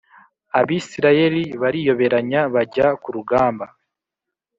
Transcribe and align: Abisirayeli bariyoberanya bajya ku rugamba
Abisirayeli 0.59 1.43
bariyoberanya 1.61 2.41
bajya 2.53 2.87
ku 3.01 3.09
rugamba 3.15 3.65